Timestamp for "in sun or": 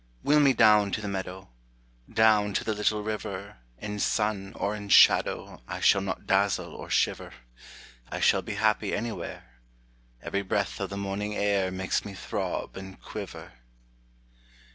3.77-4.75